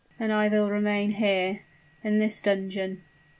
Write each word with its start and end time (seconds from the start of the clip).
"Then 0.17 0.31
I 0.31 0.47
will 0.47 0.71
remain 0.71 1.11
here 1.11 1.59
in 2.03 2.17
this 2.17 2.41
dungeon! 2.41 3.03